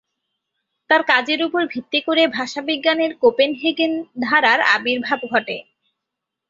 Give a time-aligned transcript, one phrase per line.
[0.89, 3.93] তার কাজের ওপর ভিত্তি করে ভাষাবিজ্ঞানের কোপেনহেগেন
[4.21, 5.57] ধারার আবির্ভাব ঘটে।